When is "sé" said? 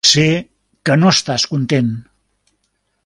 0.11-0.23